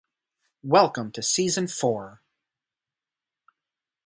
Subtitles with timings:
[0.63, 2.21] Welcome to season four!